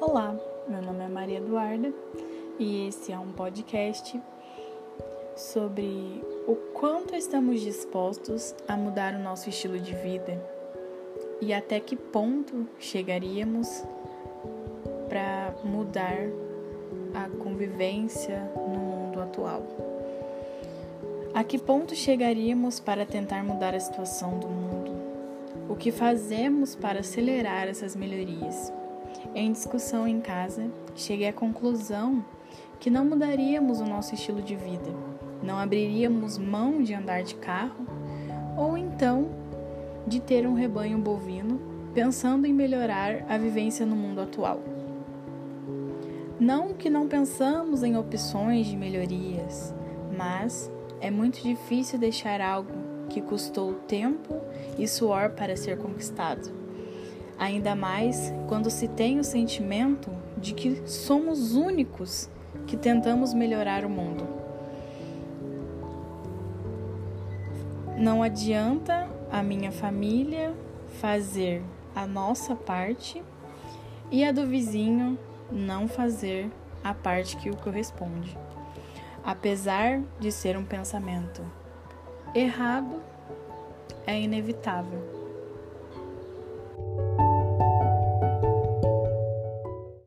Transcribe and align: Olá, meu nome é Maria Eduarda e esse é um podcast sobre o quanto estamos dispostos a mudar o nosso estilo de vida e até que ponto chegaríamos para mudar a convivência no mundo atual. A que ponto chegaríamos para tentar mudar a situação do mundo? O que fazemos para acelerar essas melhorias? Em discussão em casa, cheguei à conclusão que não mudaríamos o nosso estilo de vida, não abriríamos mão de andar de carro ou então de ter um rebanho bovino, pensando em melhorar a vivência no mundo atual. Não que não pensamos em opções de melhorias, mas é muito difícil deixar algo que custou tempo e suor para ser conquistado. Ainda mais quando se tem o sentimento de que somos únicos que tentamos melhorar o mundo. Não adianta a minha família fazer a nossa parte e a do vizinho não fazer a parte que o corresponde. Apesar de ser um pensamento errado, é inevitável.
Olá, 0.00 0.32
meu 0.68 0.80
nome 0.80 1.04
é 1.04 1.08
Maria 1.08 1.38
Eduarda 1.38 1.92
e 2.56 2.86
esse 2.86 3.10
é 3.10 3.18
um 3.18 3.32
podcast 3.32 4.20
sobre 5.36 6.22
o 6.46 6.54
quanto 6.72 7.16
estamos 7.16 7.60
dispostos 7.60 8.54
a 8.68 8.76
mudar 8.76 9.14
o 9.14 9.18
nosso 9.18 9.48
estilo 9.48 9.76
de 9.76 9.92
vida 9.96 10.40
e 11.40 11.52
até 11.52 11.80
que 11.80 11.96
ponto 11.96 12.68
chegaríamos 12.78 13.84
para 15.08 15.52
mudar 15.64 16.16
a 17.12 17.28
convivência 17.42 18.48
no 18.54 18.78
mundo 18.78 19.20
atual. 19.20 19.64
A 21.34 21.42
que 21.42 21.58
ponto 21.58 21.96
chegaríamos 21.96 22.78
para 22.78 23.04
tentar 23.04 23.42
mudar 23.42 23.74
a 23.74 23.80
situação 23.80 24.38
do 24.38 24.46
mundo? 24.46 24.92
O 25.68 25.74
que 25.74 25.90
fazemos 25.90 26.76
para 26.76 27.00
acelerar 27.00 27.66
essas 27.66 27.96
melhorias? 27.96 28.72
Em 29.34 29.52
discussão 29.52 30.06
em 30.06 30.20
casa, 30.20 30.70
cheguei 30.94 31.28
à 31.28 31.32
conclusão 31.32 32.24
que 32.80 32.90
não 32.90 33.04
mudaríamos 33.04 33.80
o 33.80 33.84
nosso 33.84 34.14
estilo 34.14 34.40
de 34.40 34.54
vida, 34.54 34.90
não 35.42 35.58
abriríamos 35.58 36.38
mão 36.38 36.82
de 36.82 36.94
andar 36.94 37.22
de 37.22 37.34
carro 37.34 37.86
ou 38.56 38.76
então 38.76 39.28
de 40.06 40.20
ter 40.20 40.46
um 40.46 40.54
rebanho 40.54 40.98
bovino, 40.98 41.60
pensando 41.94 42.46
em 42.46 42.52
melhorar 42.52 43.24
a 43.28 43.36
vivência 43.36 43.84
no 43.84 43.94
mundo 43.94 44.20
atual. 44.20 44.60
Não 46.40 46.72
que 46.72 46.88
não 46.88 47.08
pensamos 47.08 47.82
em 47.82 47.96
opções 47.96 48.66
de 48.66 48.76
melhorias, 48.76 49.74
mas 50.16 50.70
é 51.00 51.10
muito 51.10 51.42
difícil 51.42 51.98
deixar 51.98 52.40
algo 52.40 52.72
que 53.08 53.20
custou 53.20 53.74
tempo 53.74 54.36
e 54.78 54.86
suor 54.86 55.30
para 55.30 55.56
ser 55.56 55.78
conquistado. 55.78 56.67
Ainda 57.38 57.76
mais 57.76 58.32
quando 58.48 58.68
se 58.68 58.88
tem 58.88 59.20
o 59.20 59.24
sentimento 59.24 60.10
de 60.36 60.52
que 60.54 60.82
somos 60.88 61.54
únicos 61.54 62.28
que 62.66 62.76
tentamos 62.76 63.32
melhorar 63.32 63.84
o 63.84 63.88
mundo. 63.88 64.26
Não 67.96 68.22
adianta 68.22 69.08
a 69.30 69.42
minha 69.42 69.72
família 69.72 70.54
fazer 71.00 71.62
a 71.94 72.06
nossa 72.06 72.54
parte 72.54 73.22
e 74.10 74.24
a 74.24 74.32
do 74.32 74.46
vizinho 74.46 75.18
não 75.50 75.88
fazer 75.88 76.50
a 76.82 76.94
parte 76.94 77.36
que 77.36 77.50
o 77.50 77.56
corresponde. 77.56 78.36
Apesar 79.24 80.00
de 80.18 80.30
ser 80.30 80.56
um 80.56 80.64
pensamento 80.64 81.42
errado, 82.34 83.02
é 84.06 84.18
inevitável. 84.18 85.17